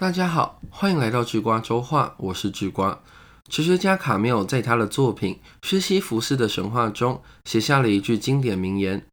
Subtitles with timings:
[0.00, 3.00] 大家好，欢迎来到智瓜周话，我是智瓜。
[3.50, 5.38] 哲学家卡缪在他的作品
[5.68, 9.04] 《薛西弗斯的神话》中写下了一句经典名言：“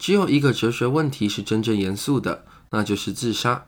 [0.00, 3.66] 只有一个哲学问题是真正严肃的，那就是自杀。”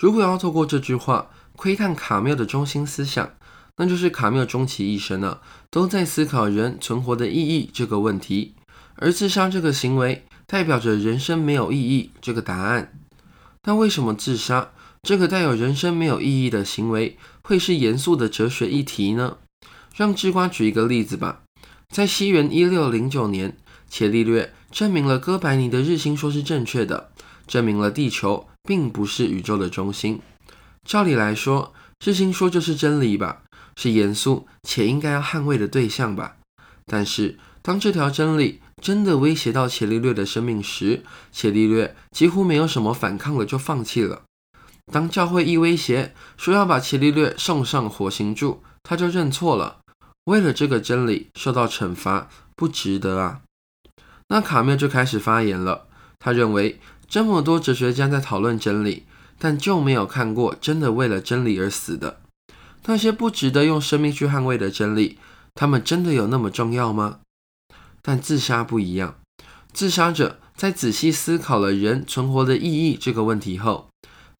[0.00, 3.34] 如果要透过这句话窥探卡缪的中心思想，
[3.76, 5.40] 那就是卡缪终其一生呢，
[5.70, 8.54] 都在思考人存活的意义这个问题，
[8.94, 12.90] 而自杀这个行为代表着人生没有意义这个答案。
[13.64, 14.70] 那为什么自杀？
[15.02, 19.38] 这个带有人生没有意义的行为，会是严肃的哲学议题呢？
[19.96, 21.42] 让智瓜举一个例子吧。
[21.88, 23.56] 在西元一六零九年，
[23.88, 27.10] 伽利略证明了哥白尼的日心说是正确的，
[27.46, 30.20] 证明了地球并不是宇宙的中心。
[30.84, 31.72] 照理来说，
[32.04, 33.42] 日心说就是真理吧，
[33.76, 36.36] 是严肃且应该要捍卫的对象吧。
[36.86, 44.22] 但是，当这条真理真的威胁到伽利略的生命时，伽利略几乎没有什么反抗了，就放弃了。
[44.90, 49.78] 当教会一威胁说要把伽利略送上火刑柱，他就认错了。
[50.24, 53.40] 为了这个真理受到惩罚，不值得啊！
[54.28, 55.86] 那卡缪就开始发言了。
[56.18, 59.06] 他认为这么多哲学家在讨论真理，
[59.38, 62.20] 但就没有看过真的为了真理而死的
[62.84, 65.18] 那些不值得用生命去捍卫的真理，
[65.54, 67.20] 他们真的有那么重要吗？
[68.02, 69.16] 但自杀不一样，
[69.72, 73.89] 自杀者在仔细思考了人存活的意义这个问题后。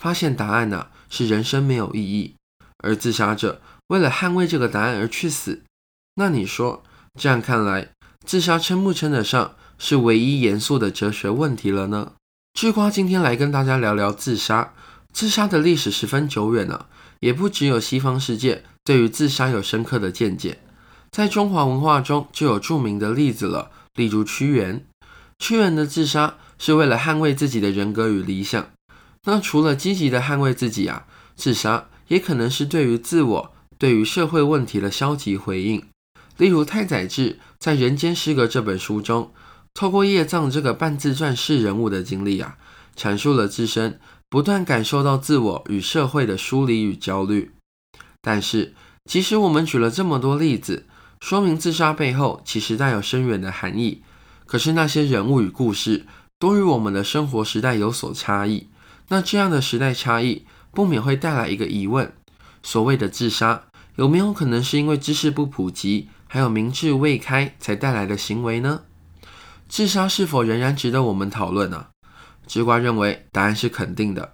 [0.01, 2.35] 发现答案呢是人生没有意义，
[2.79, 5.63] 而自杀者为了捍卫这个答案而去死。
[6.15, 6.83] 那你说，
[7.21, 7.91] 这样看来，
[8.25, 12.13] 自杀称不称得上是唯一严肃的哲学问题了呢？
[12.55, 14.73] 智瓜今天来跟大家聊聊自杀。
[15.13, 20.61] 自杀的历史十分久远了，也不只有西方世界对于自杀有深刻的见解，
[21.11, 24.87] 在中华文化中就有著名的例子了，例如屈原。
[25.39, 28.71] 屈原的自杀是为了捍卫自己的人格与理想。
[29.27, 35.85] 那除了积极的捍卫自己啊，自杀也可能是对于自我、对于社会问题的消极回应。
[36.37, 39.33] 例如太宰治在《人间失格》这本书中，
[39.75, 42.57] 透过叶藏这个半自传式人物的经历啊，
[42.97, 47.53] 阐述了自身不断感受到自我与社会的疏离与焦虑。
[48.23, 50.87] 但是，即使我们举了这么多例子，
[51.21, 54.03] 说明自杀背后其实带有深远的含义，
[54.47, 56.07] 可是那些人物与故事
[56.39, 58.69] 都与我们的生活时代有所差异。
[59.11, 62.13] 那这样的时代差异，不免会带来一个疑问：
[62.63, 63.65] 所谓的自杀，
[63.97, 68.83] 有没有可能是因为知识不普及，还有明智未开才带来的行为呢？
[69.69, 71.89] 自杀是否仍然值得我们讨论呢？
[72.47, 74.33] 直瓜认为，答案是肯定的。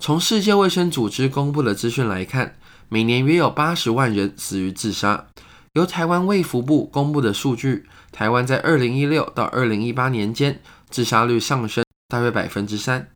[0.00, 2.56] 从世界卫生组织公布的资讯来看，
[2.88, 5.26] 每年约有八十万人死于自杀。
[5.74, 13.08] 由台湾卫福部公布的数据，台湾在二零一六到二零一八年间，自杀率上升大约百分之三。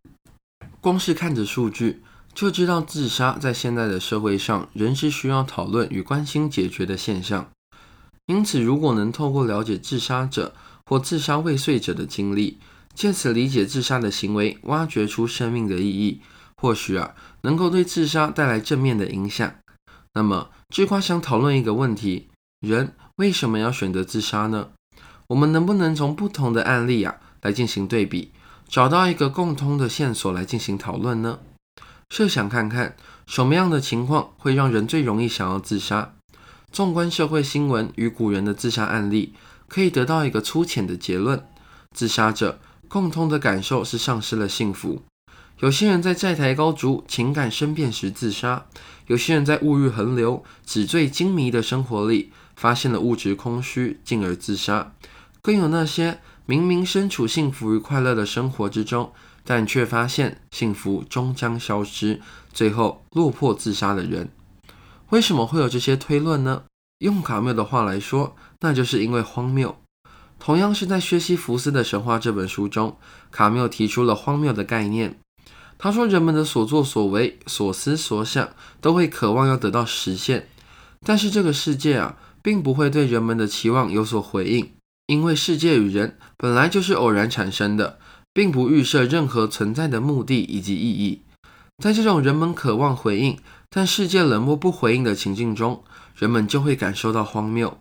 [0.83, 2.03] 光是看着数据，
[2.33, 7.51] 就知道自杀在现在的社会上仍是需要讨论与关心解决的现象。
[8.25, 10.55] 因此，如果能透过了解自杀者
[10.87, 12.59] 或自杀未遂者的经历，
[12.95, 16.23] 借此理解自杀的行为，挖掘出生命的意义，
[16.57, 19.53] 或许啊，能够对自杀带来正面的影响。
[20.15, 22.29] 那么，智瓜想讨论一个问题：
[22.61, 24.71] 人为什么要选择自杀呢？
[25.27, 28.33] 我们能不能从不同的案例啊来进行对比？
[28.71, 31.41] 找到一个共通的线索来进行讨论呢？
[32.09, 32.95] 设想看看
[33.27, 36.15] 什么样的情况会让人最容易想要自杀？
[36.71, 39.35] 纵观社会新闻与古人的自杀案例，
[39.67, 41.45] 可以得到一个粗浅的结论：
[41.97, 45.03] 自杀者共通的感受是丧失了幸福。
[45.59, 48.67] 有些人在债台高筑、情感生变时自杀；
[49.09, 54.93] 有些人在物欲横流、纸醉金迷的生活里发现了物质空虚，进而自杀。
[55.43, 56.21] 更有那些。
[56.47, 59.13] 明明身处幸福与快乐的生活之中，
[59.45, 62.21] 但却发现幸福终将消失，
[62.53, 64.31] 最后落魄自杀的人，
[65.11, 66.63] 为什么会有这些推论呢？
[66.99, 69.77] 用卡缪的话来说，那就是因为荒谬。
[70.39, 72.97] 同样是在《薛西弗斯的神话》这本书中，
[73.31, 75.19] 卡缪提出了荒谬的概念。
[75.79, 80.49] 他说，人们的所作所为、所思所想，都会渴望要得到实现，
[81.01, 84.71] 但是这个世界啊，并不会对人们的期望有所回应。
[85.11, 87.99] 因为世界与人本来就是偶然产生的，
[88.33, 91.23] 并不预设任何存在的目的以及意义。
[91.83, 93.37] 在这种人们渴望回应，
[93.69, 95.83] 但世界冷漠不回应的情境中，
[96.15, 97.77] 人们就会感受到荒谬。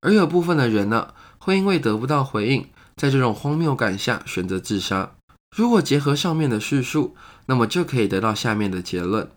[0.00, 2.66] 而有部分的人呢，会因为得不到回应，
[2.96, 5.12] 在这种荒谬感下选择自杀。
[5.56, 7.14] 如果结合上面的叙述，
[7.46, 9.30] 那么就可以得到下面的结论：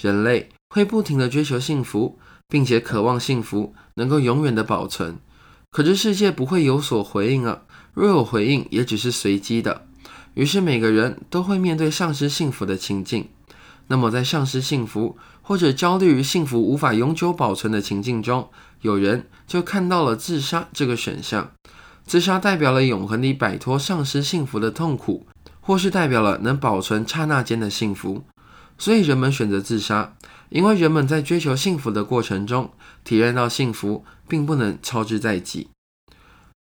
[0.00, 5.18] 人类会不停地追求幸福，并且渴望幸福能够永远的保存。
[5.76, 7.60] 可是世界不会有所回应啊！
[7.92, 9.84] 若有回应，也只是随机的。
[10.32, 13.28] 于是每个人都会面对丧失幸福的情境。
[13.88, 18.48] 那么在丧失幸福或者焦虑于幸福无法永久保存的情境中，
[18.80, 21.52] 有人就看到了自杀这个选项。
[22.06, 25.26] 自杀代表了永恒地摆脱丧失幸福的痛苦，
[25.60, 28.24] 或是代表了能保存刹那间的幸福。
[28.78, 30.16] 所以人们选择自杀，
[30.48, 32.70] 因为人们在追求幸福的过程中，
[33.04, 35.68] 体验到幸福并不能操之在己。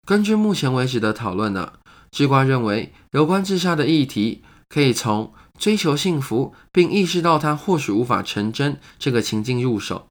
[0.06, 1.74] 根据目前为止的讨论呢，
[2.10, 10.06] 智瓜认为有关自杀的议题可以从追求幸福并意识到它或许无法成真这个情境入手。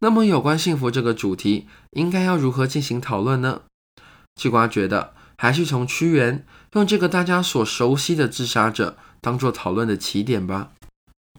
[0.00, 3.62] 那么，有关幸福这个主题，应该要如何进行讨论呢？
[4.34, 10.70] 智瓜觉得，还是从屈原用这个大家所熟悉的自杀者当做讨论的起点吧。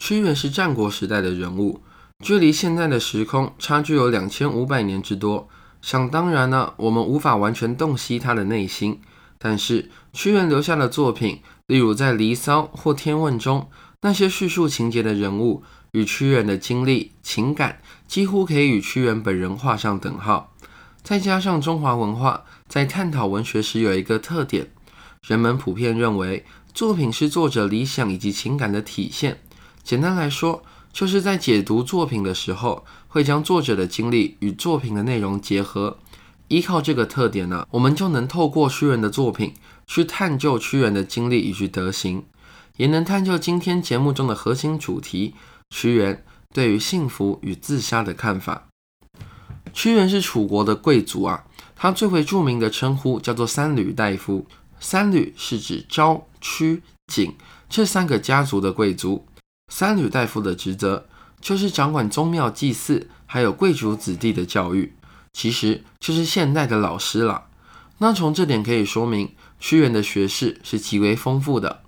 [0.01, 1.79] 屈原是战国时代的人物，
[2.23, 5.47] 距离现在的时空差距有两千五百年之多。
[5.79, 8.99] 想当然呢，我们无法完全洞悉他的内心。
[9.37, 13.69] 但是屈原留下的作品，例如在《离骚》或《天问》中，
[14.01, 15.61] 那些叙述情节的人物
[15.91, 20.55] 与屈原的经历、情感，几乎可以与屈原本人画上等号。
[21.03, 24.71] 再加上中华文化在探讨文学时有一个特点，
[25.27, 26.43] 人们普遍认为
[26.73, 29.37] 作品是作者理想以及情感的体现。
[29.83, 30.63] 简单来说，
[30.93, 35.97] 就是在解读作品的时候，会将作者的经历与作品的内容结合。
[36.47, 39.53] 依靠这个特点呢，我们就能透过屈原的作品
[39.87, 42.25] 去探究屈原的经历以及德行，
[42.75, 45.33] 也能探究今天节目中的核心主题——
[45.73, 48.67] 屈原对于幸福与自杀的看法。
[49.71, 51.45] 屈原是楚国的贵族啊，
[51.77, 54.45] 他最为著名的称呼叫做三闾大夫。
[54.81, 57.33] 三闾是指昭、屈、景
[57.69, 59.25] 这三个家族的贵族。
[59.71, 61.07] 三闾大夫的职责
[61.39, 64.93] 就是掌管宗庙祭祀，还有贵族子弟的教育，
[65.31, 67.45] 其实就是现代的老师了。
[67.99, 71.81] 那从这点可以说明，屈原的学识是极为丰富的。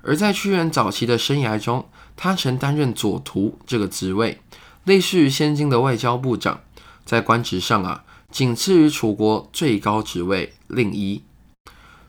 [0.00, 1.86] 而在屈原早期的生涯中，
[2.16, 4.40] 他曾担任左徒这个职位，
[4.84, 6.60] 类似于现今的外交部长。
[7.04, 11.22] 在官职上啊，仅次于楚国最高职位令尹。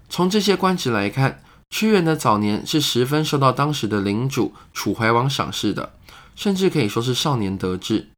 [0.10, 5.94] 从这些官职来看，屈原的早年是十分受到当时的领主楚怀王赏识的，
[6.36, 8.10] 甚至可以说是少年得志。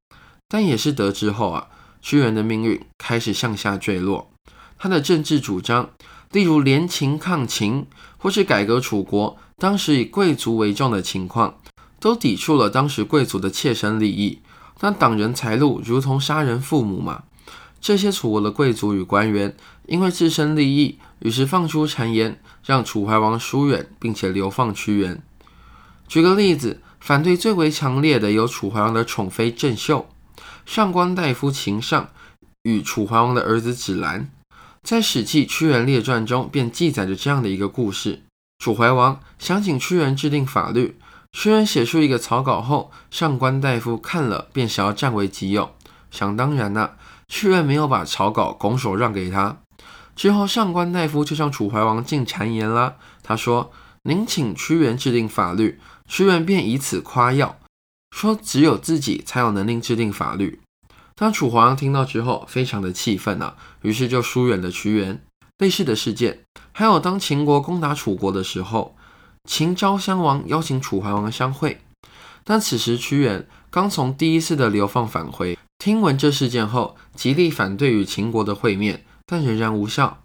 [0.48, 1.68] 但也是得志后啊，
[2.01, 4.31] 屈原的命运开始向下坠落。
[4.78, 5.90] 他的政治主张，
[6.31, 7.86] 例如联秦抗秦，
[8.18, 11.57] 或是改革楚国，当时以贵族为重的情况，
[12.00, 14.42] 都抵触了当时贵族的切身利益。
[14.80, 17.24] 那挡人财路如同杀人父母嘛？
[17.81, 19.56] 这些楚国的贵族与官员
[19.86, 25.22] 因为自身利益，于是放出谗言，让楚怀王疏远，并且流放屈原。
[26.08, 30.08] 举个例子，反对最为强烈的有楚怀王的宠妃郑袖、
[30.66, 32.10] 上官大夫秦尚
[32.64, 34.30] 与楚怀王的儿子芷兰。
[34.82, 38.24] 在《史记·屈原列传》中便记载着这样的一个故事：
[38.60, 40.98] 楚怀王想请屈原制定法律。
[41.32, 45.72] 屈原写出一个草稿后，上官大夫看了便想要占为己有。
[46.10, 46.98] 想当然了，
[47.30, 49.60] 屈原没有把草稿拱手让给他。
[50.16, 52.98] 之后，上官大夫就向楚怀王进谗言了。
[53.24, 53.72] 他说
[54.04, 55.80] ：“您请屈原制定法律。”
[56.10, 57.60] 屈原便以此夸耀，
[58.10, 60.60] 说只有自己才有能力制定法律。
[61.16, 65.24] 当楚怀王听到之后，非常的气愤啊，于是就疏远了屈原。
[65.60, 66.40] 类似的事件
[66.72, 68.96] 还有，当秦国攻打楚国的时候。
[69.48, 71.82] 秦昭襄王邀请楚怀王相会，
[72.44, 80.21] 但此时屈原刚从第一次的流放返回，听闻这事件后，极力反对与秦国的会面，但仍然无效。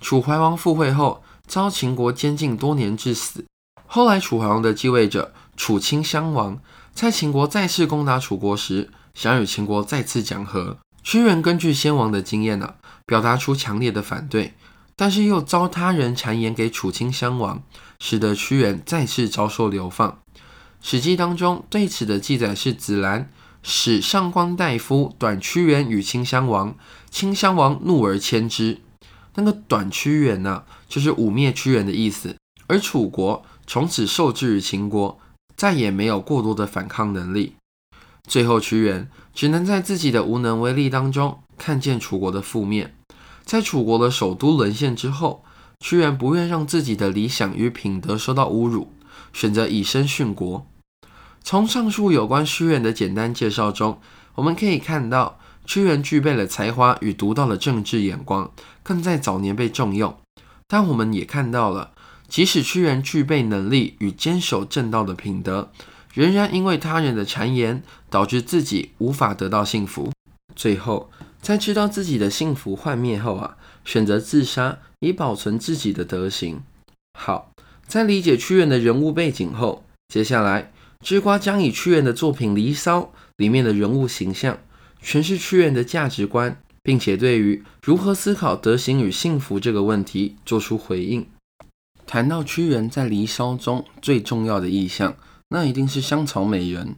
[0.00, 3.44] 楚怀王复会后，遭秦国监禁多年致死。
[3.84, 6.58] 后来，楚怀王的继位者楚顷襄王，
[6.94, 10.78] 在秦国再次攻打楚国时，想与秦国再次讲和。
[11.02, 14.54] 屈原根据先王的经验呢，表达出强烈的反对。
[14.96, 17.62] 但是又遭他人谗言给楚顷襄王，
[18.00, 20.10] 使得屈原再次遭受流放。
[20.80, 23.30] 《史记》当中对此的记载是：子兰
[23.66, 26.76] 使上官大夫短屈原与顷襄王，
[27.10, 28.82] 顷襄王怒而迁之。
[29.36, 32.36] 那个短屈原呢，就是污蔑屈原的意思。
[32.66, 35.18] 而楚国从此受制于秦国，
[35.56, 37.54] 再也没有过多的反抗能力。
[38.28, 42.94] 最后，屈原只能在自己的无能为力当中，看见楚国的覆灭。
[43.44, 45.42] 在楚国的首都沦陷之后，
[45.80, 48.92] 屈原不愿让自己的理想与品德受到侮辱，
[49.32, 50.66] 选择以身殉国。
[51.44, 54.00] 从上述有关屈原的简单介绍中，
[54.34, 58.50] 我们可以看到，屈原具备了才华与独到的政治眼光，
[58.82, 60.16] 更在早年被重用。
[60.66, 61.92] 但我们也看到了，
[62.26, 65.70] 即使屈原具备能力与坚守正道的品德，
[66.14, 70.10] 仍然因为他人的谗言，导致自己无法得到幸福。
[70.56, 71.10] 最后。
[71.42, 76.62] 在知道自己的幸福幻灭后啊，选择自杀以保存自己的德行。
[77.18, 77.50] 好，
[77.86, 80.72] 在理解屈原的人物背景后，接下来
[81.04, 83.00] 知瓜将以屈原的作品《离骚》
[83.36, 84.56] 里面的人物形象，
[85.02, 91.26] 诠释屈原的价值观，并且对于如何思考德行与幸福这个问题做出回应。
[92.06, 95.14] 谈到屈原在《离骚》中最重要的意象，
[95.50, 96.96] 那一定是香草美人。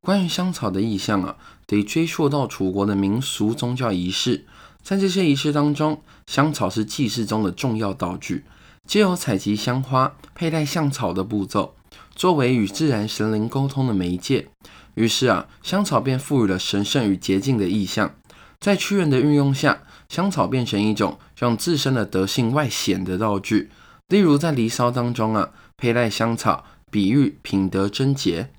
[0.00, 4.44] 关于香草的意象啊，得追溯到楚国的民俗宗教仪式。
[4.82, 8.44] 在这些仪式当中，香草是祭祀中的重要道具，
[8.84, 11.76] 皆有采集香花、佩戴香草的步骤，
[12.14, 14.48] 作为与自然神灵沟通的媒介。
[14.94, 18.14] 于是啊，香草便赋予了神圣与洁净的意象。
[18.60, 23.70] 在屈原的运用下，香草变成一种让自身的德性外显的道具。
[24.08, 28.50] 例如在《离骚》当中啊，佩戴香草比喻品德贞洁，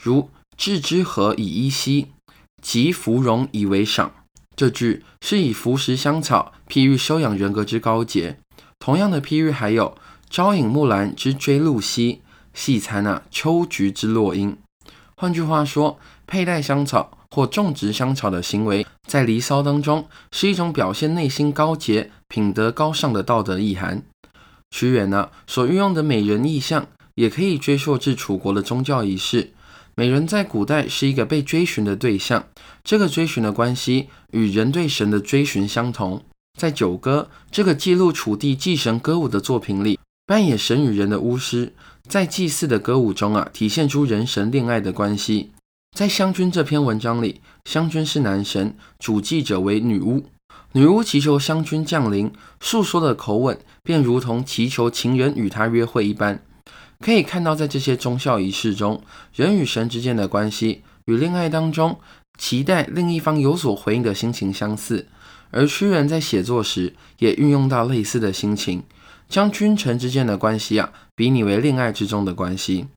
[0.00, 2.08] 如“置之何以衣兮，
[2.62, 4.10] 及芙蓉以为裳”。
[4.54, 8.38] 这句是以服食香草譬喻修养人格之高洁。
[8.78, 9.96] 同样的譬喻还有
[10.30, 12.22] “朝饮木兰之追露兮，
[12.54, 14.56] 细餐啊秋菊之落英”。
[15.16, 24.02] 换句话说，佩戴香草或种植香草的行为，在《离骚》当中是一种表现内心高洁、品德高尚的道德意涵。
[24.70, 29.52] 屈原呢所运用的美人意象，也可以追溯至楚国的宗教仪式。
[29.94, 32.46] 美人在古代是一个被追寻的对象，
[32.82, 36.24] 这个追寻的关系与人对神的追寻相同。
[36.58, 41.74] 在《九歌》这个记录楚地祭神歌舞的作品里，扮演神与人的巫师，
[42.12, 45.52] 在祭祀的歌舞中啊，体现出人神恋爱的关系。
[45.96, 50.26] 在《湘君》这篇文章里，湘君是男神，主祭者为女巫，
[50.72, 56.42] 女巫祈求湘君降临，诉说的口吻便如同祈求情人与她约会一般。
[57.00, 59.02] 可以看到，在这些宗教仪式中，
[59.34, 61.98] 人与神之间的关系与恋爱当中
[62.36, 65.06] 期待另一方有所回应的心情相似。
[65.50, 68.82] 而屈原在写作时也运用到类似的心情，
[69.32, 72.88] 将君臣之间的关系啊比拟为恋爱之中的关系。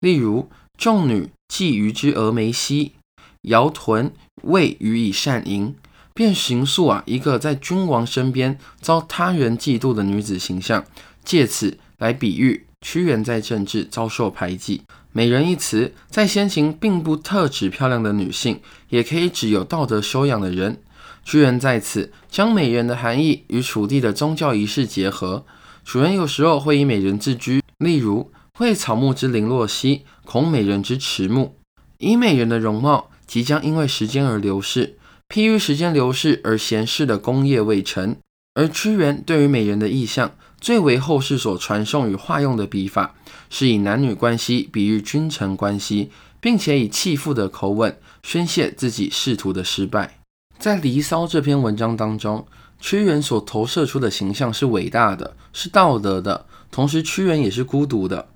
[0.00, 2.94] 例如，众女觊觎之峨眉兮，
[3.42, 4.10] 摇臀
[4.42, 5.76] 为予以善淫，
[6.12, 10.84] 便形塑啊一个在君王身边遭他人嫉妒的女子形象，
[11.24, 12.66] 借此来比喻。
[12.80, 20.82] 屈原在政治遭受排挤，美人一词在先秦并不特指漂亮的女性，也可以指有道德修养的人。
[21.24, 25.46] 屈原在此将美人的含义与楚地的宗教仪式结合。
[25.86, 31.54] 楚人有时候会以美人自居，例如“会草木之零落兮，恐美人之迟暮”，
[31.98, 38.16] 以美人的容貌即将因为时间而流逝，譬喻时间流逝而闲适的功业未成。
[38.54, 40.34] 而屈原对于美人的意象。
[40.58, 43.14] 最为后世所传颂与化用的笔法，
[43.50, 50.18] 是以男女关系比喻君臣关系，并且以弃妇的口吻宣泄自己仕途的失败。
[50.58, 52.46] 在《离骚》这篇文章当中，
[52.78, 58.28] 屈原所投射出的形象是伟大的，是道德的，同时屈原也是孤独的。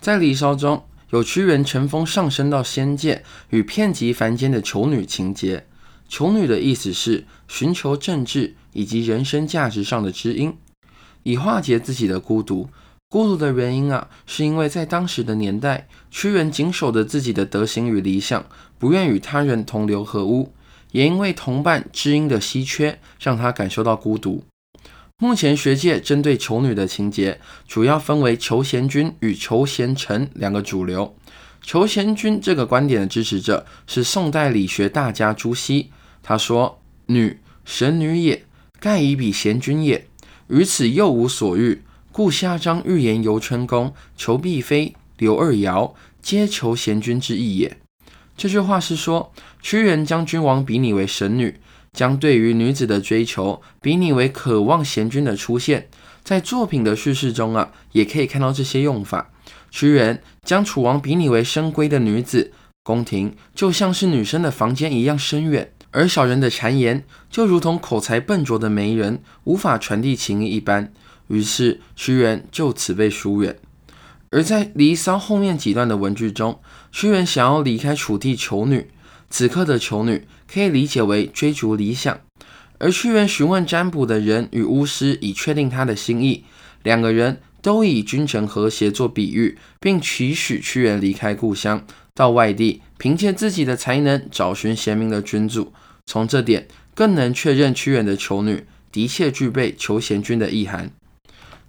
[0.00, 5.66] 在《离骚》中有屈原乘风上升到仙界与遍及凡间的求女情节。
[6.08, 10.56] 求女的意思是寻求政治以及人生价值上的知音。
[11.24, 12.68] 以化解自己的孤独，
[13.08, 18.46] 孤独的原因啊，是因为在当时的年代，屈原谨守着自己的德行与理想，
[18.78, 20.52] 不愿与他人同流合污，
[20.96, 24.42] 也因为同伴知音的稀缺，让他感受到孤独。
[25.18, 27.38] 目前学界针对求女的情节，
[27.68, 31.14] 主要分为求贤君与求贤臣两个主流。
[31.60, 35.90] 求贤君这个观点的支持者是宋代理学大家朱熹，
[36.22, 38.46] 他说：“女神女也，
[38.80, 40.08] 盖以比贤君也。”
[40.48, 47.76] 于此又无所欲，故夏章欲言游春宫，求娣妃、刘二尧，皆求贤君之意也。
[48.36, 51.58] 这句话是说，屈原将君王比拟为神女，
[51.92, 55.88] 将对于女子的追求比拟为渴望贤君的出现。
[56.22, 59.30] 在作品的叙事中啊，也可以看到这些用法。
[59.70, 62.52] 屈原将楚王比拟为深闺的女子，
[62.82, 65.72] 宫廷就像是女生的房间一样深远。
[65.92, 70.92] 而小人的谗言就如同口才笨拙的媒人，无法传递情意一般。
[71.28, 73.56] 于是屈原就此被疏远。
[74.30, 78.88] 而在《离骚》后面几段的文句中，屈原想要离开楚地求女。
[79.28, 82.18] 此刻的求女可以理解为追逐理想。
[82.78, 86.44] 而屈原询问占卜的人与巫师，以确定他的心意。
[86.82, 95.72] 两个人都以君臣和谐做比喻，并期许屈原离开故乡，到外地，凭借自己的才能找寻贤明的君主。
[96.04, 100.92] 从这点更能确认屈原的求女的确具备求贤君的意涵。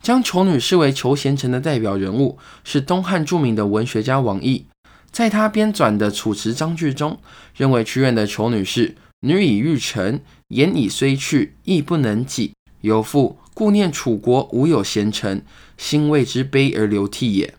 [0.07, 4.63] 将求女视为求贤臣的代表人物是东汉著名的文学家王逸，
[5.11, 7.19] 在他编纂的《楚辞章句》中，
[7.57, 12.53] 认为屈原的求女是女以欲成，言以虽去，亦不能己。
[12.79, 15.43] 有父故念楚国无有贤臣，
[15.77, 17.55] 心为之悲而流涕也。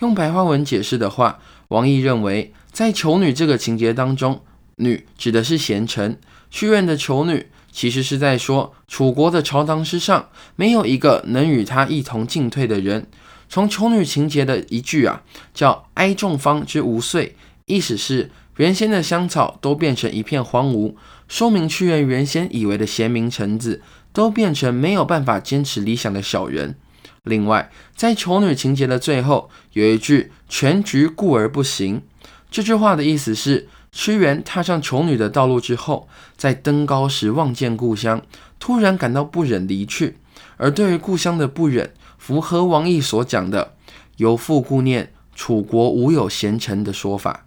[0.00, 4.42] 用白话文解释的话，王毅认为，在求女这个情节当中，
[4.78, 6.18] 女指的是贤臣，
[6.50, 13.08] 屈原的求女其实是在说，楚国的朝堂之上没有一个能与他一同进退的人。
[13.48, 17.34] 从求女情节的一句啊，叫“哀众方之无岁”，
[17.66, 20.94] 意思是原先的香草都变成一片荒芜，
[21.26, 26.76] 说明屈原原先以为的贤明臣子，都变成没有办法坚持理想的小人。
[27.24, 32.02] 另外，在求女情节的最后，有一句“全局故而不行”。
[32.50, 38.22] 这句话的意思是，屈原踏上求女的道路之后，在登高时望见故乡，
[38.58, 40.18] 突然感到不忍离去。
[40.56, 43.74] 而对于故乡的不忍，符合王毅所讲的
[44.16, 47.44] “有父故念，楚国无有贤臣”的说法。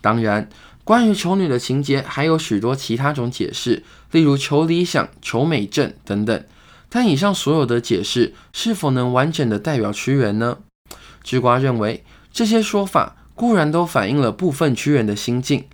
[0.00, 0.48] 当然，
[0.84, 6.44] 关于求女的情节还有许多其他种解释，例如求理想、求美正等等。
[6.88, 10.58] 但以上所有的解释是否能完整的代表屈原呢？
[11.22, 15.64] 智瓜认为，这些说法固然都反映了部分屈原的心境，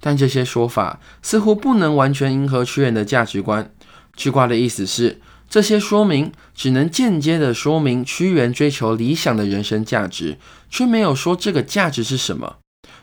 [0.00, 3.70] 但这些说法似乎不能完全迎合屈原的价值观。
[4.14, 10.38] 智瓜的意思是，这些说明只能间接的说明屈原追求理想的人生价值，
[10.70, 12.56] 却没有说这个价值是什么。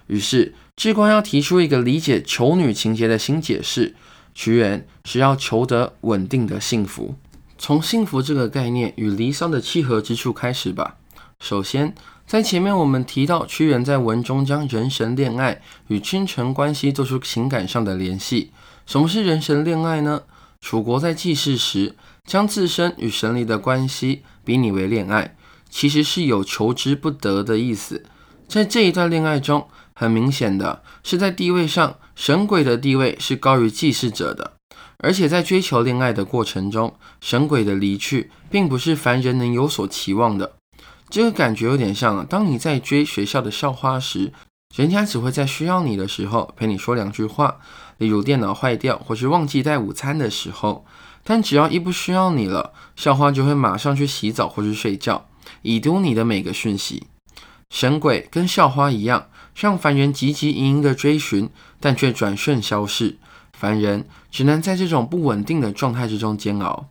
[0.07, 3.95] 于是，智卦要提出一个理解求女情节的新解释：
[4.33, 7.15] 屈原是要求得稳定的幸福。
[7.57, 10.97] 从幸福这个概念与离骚的契合之处开始吧。
[11.39, 11.95] 首先，
[12.27, 18.51] 在前面我们提到，屈原在文中将人神恋爱与君臣关系做出情感上的联系。
[18.87, 20.23] 什么是人神恋爱呢？
[20.59, 25.35] 楚国在祭祀时，将自身与神灵的关系比拟为恋爱，
[25.69, 28.03] 其实是有求之不得的意思。
[28.47, 34.53] 在这一段恋爱中，很明显的是在地位上，神鬼的地位是高于祭祀者的。
[34.97, 40.53] 而且在追求恋爱的过程中，神鬼的离去并不是凡人能有所期望的。
[41.09, 44.33] 这个感觉有点像，当你在追学校的校花时，
[44.75, 47.59] 人家只会在需要你的时候陪你说两句话，
[47.97, 50.85] 例如电脑坏掉或是忘记带午餐的时候。
[51.27, 55.25] 但只要一不需要你了，校花就会马上去洗澡或是睡觉，
[55.63, 57.07] 已读你的每个讯息。
[57.71, 63.17] 神鬼跟校花一样，让凡人汲汲营营的追寻，但却转瞬消逝。
[63.53, 66.89] 凡人只能在这种不稳定的状态之中煎熬。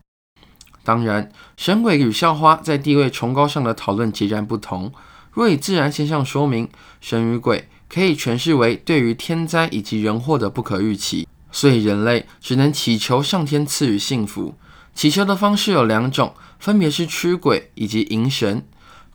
[0.84, 4.92] 当然，神鬼与校花在地位崇高上的讨论截然不同。
[5.32, 6.68] 若以自然现象说明，
[7.00, 14.54] 神与鬼可以诠释为对于天灾以及人祸的不可预期，所以人类只能祈求上天赐予幸福。
[14.94, 18.64] 祈求的方式有两种，分别是驱鬼以及迎神。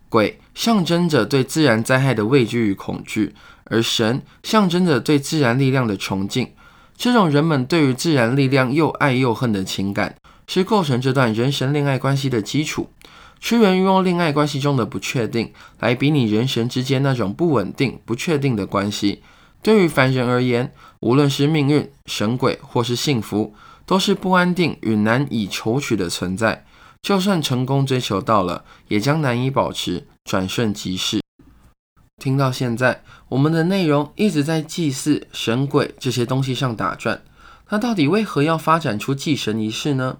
[0.10, 3.34] 鬼象征着对自然灾害的畏惧与恐惧，
[3.65, 6.49] 而神象征着对自然力量的崇敬。
[6.97, 10.15] 这种人们对于自然力量又爱又恨的情感，
[10.49, 12.89] 是构成这段人神恋爱关系的基础。
[13.39, 19.21] 屈原运用恋爱关系中的不确定，来比拟人神之间那种不稳定、不确定的关系。
[19.62, 23.53] 对于凡人而言，无论是命运、神鬼或是幸福，
[23.85, 26.65] 都是不安定与难以求取的存在。
[27.03, 31.21] 就算成功追求到了，也将难以保持，转瞬即逝。
[32.17, 37.21] 听到现在，我们的内容一直在祭祀神鬼这些东西上打转。
[37.69, 40.17] 那到底为何要发展出祭神仪式呢？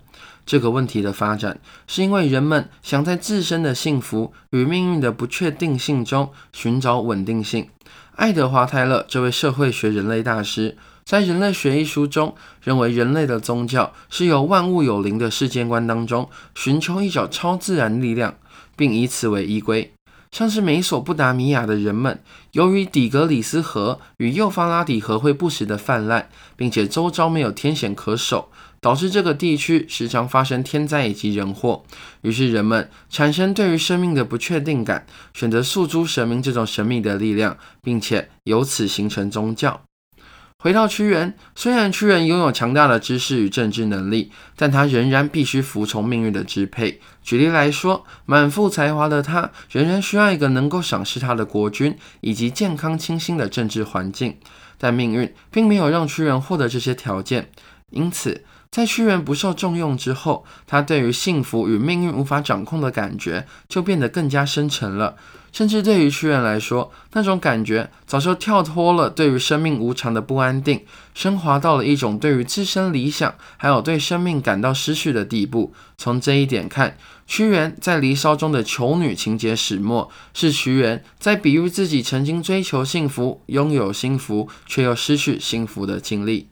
[0.50, 7.70] 这个问题的发展，是因为人们想在自身的幸福与命运的不确定性中寻找稳定性。
[8.16, 12.34] 爱德华·泰勒这位社会学人类大师，在《人类学》一书中，
[12.64, 18.34] 认为人类的宗教是由万物有灵的世界观当中寻求一种超自然力量，
[18.76, 19.94] 并以此为依归。
[20.32, 31.84] 像是美索不达米亚的人们，由于底格里斯河与幼发拉底河会不时的泛滥，并且周遭没有天险可守，导致这个地区时常发生天灾以及人祸。
[32.22, 39.82] 于是人们产生对于生命的不确定感，选择诉诸神明这种神秘的力量，并且由此形成宗教。
[40.62, 47.00] 回到屈原，虽然屈原拥有强大的知识与政治能力，但他仍然必须服从命运的支配。
[47.24, 54.36] 举例来说，满腹才华的他，仍然需要一个能够赏识他的国君，以及健康清新的政治环境。
[54.78, 57.50] 但命运并没有让屈原获得这些条件，
[57.92, 65.16] 因此，在屈原不受重用之后，他对于幸福与命运无法掌控的感觉就变得更加深沉了。
[65.52, 75.74] 甚至对于屈原来说，那种感觉早就跳脱了对于生命无常的不安定，升华到了一种对于自身理想还有对生命感到失去的地步。
[75.98, 86.49] 从这一点看，屈原在《离骚》中的求女情节始末，是屈原在比喻自己曾经追求幸福、拥有幸福却又失去幸福的经历。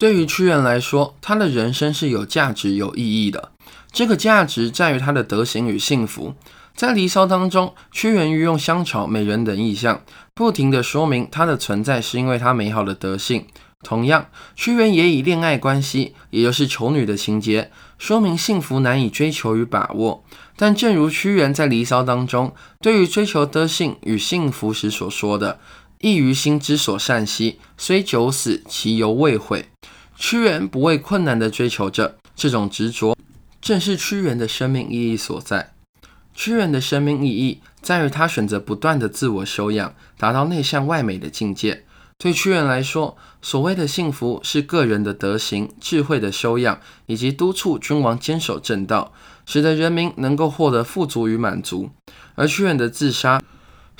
[0.00, 3.50] 对于屈原来说，他的人生是有价值、有意义的。
[3.92, 6.34] 这个价值在于他的德行与幸福。
[6.74, 10.00] 在《离骚》当中，屈原运用香草、美人等意象，
[10.34, 13.44] 不停地说明他的存在是因为他美好的德性。
[13.82, 20.24] 同样，屈原也以恋爱关系，也就是求女的情节，说明幸福难以追求与把握。
[20.56, 25.58] 但正如屈原在《离骚》当中对于追求德性与幸福时所说的
[26.00, 29.66] ：“亦于心之所善兮，虽九死，其犹未悔。”
[30.16, 33.16] 屈原不畏困难地追求着，这种执着
[33.60, 35.72] 正是屈原的生命意义所在。
[36.34, 41.84] 屈原的生命意义在于他选择不断的自我修养，达到内向外美的境界。
[42.18, 49.14] 对屈原来说，所谓的幸福是个人的德行、智慧的修养，以及督促君王坚守正道，
[49.46, 51.88] 使得人民能够获得富足与满足。
[52.34, 53.42] 而屈原的自杀，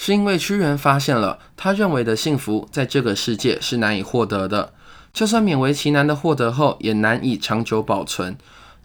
[0.02, 4.72] 是因为屈原发现了他认为的幸福在这个世界是难以获得的，
[5.12, 8.34] 就算勉为其难的获得后，也难以长久保存。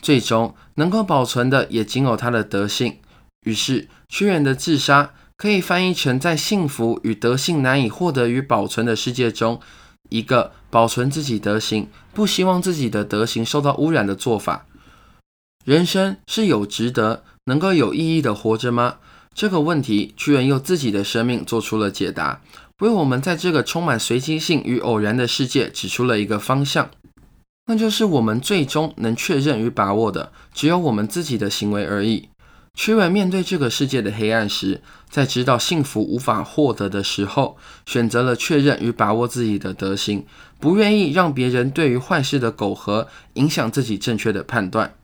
[0.01, 2.97] 最终能够保存的，也仅有他的德性。
[3.45, 5.13] 于是，屈原的自杀。
[5.38, 9.62] 可以翻译成，在幸福与德性难以获得与保存的世界中，
[10.10, 14.65] 一个保存自己德行，不希望自己的德行受到污染的做法。
[15.63, 18.95] 人生是有值得、能够有意义的活着吗？
[19.35, 22.39] 这个问题，屈原用自己的生命做出了解答，
[22.79, 26.89] 为我们在这个充满随机性与偶然的世界指出了一个方向，
[27.67, 32.29] 那就是我们最终能确认与把握的，只有我们自己的行为而已。
[32.75, 40.25] 屈原面对这个世界的黑暗时，在知道幸福无法获得的时候，选择了确认与把握自己的德行，
[40.61, 44.95] 不愿意让别人对于坏事的苟合影响自己正确的判断。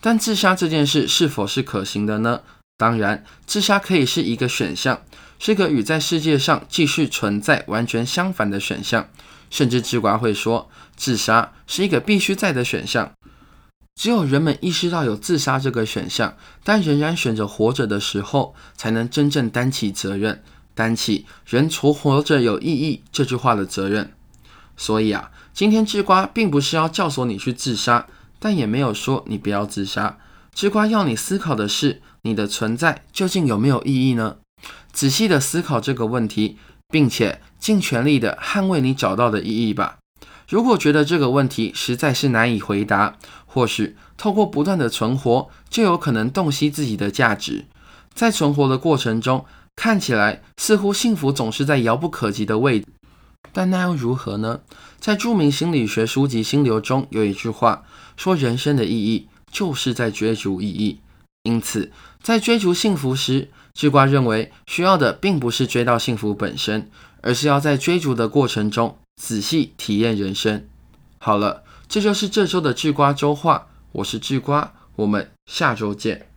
[0.00, 2.42] 但自杀这件事是否是可行的呢？
[2.78, 5.02] 当然，自杀可以是一个选项，
[5.40, 9.08] 是个与在世界上继续存在完全相反的选项。
[9.50, 13.12] 甚至智瓜会说，自杀是一个必须在的选项。
[14.00, 24.12] 只有人们意识到有自杀这个选项，但仍然选择活着的时候，才能真正担起责任，担起人除活着有意义这句话的责任。
[24.76, 28.06] 所以啊，今天智瓜并不是要教唆你去自杀，
[28.38, 30.18] 但也没有说你不要自杀。
[30.54, 34.36] 智瓜要你思考的是，你的存在究竟有没有意义呢？
[34.92, 39.98] 仔细的思考这个问题，并且尽全力的捍卫你找到的意义吧。
[40.48, 47.66] 如果觉得这个问题实在是难以回答，或许透过不断的存活，就有可能洞悉自己的价值。
[48.14, 49.44] 在存活的过程中，
[49.76, 52.86] 看起来似乎幸福总是在遥不可及的位置，
[53.52, 54.60] 但那又如何呢？
[54.98, 57.84] 在著名心理学书籍《心流》中有一句话
[58.16, 60.98] 说：“人生的意义就是在追逐意义。”
[61.42, 66.90] 因此，在追逐幸福时，智瓜认为需要的并不是追到幸福本身，
[67.22, 68.98] 而是要在追逐的过程中。
[69.16, 70.68] 仔细体验人生。
[71.18, 73.66] 好了，这就是这周的智瓜周话。
[73.90, 76.27] 我是智瓜，我们下周见。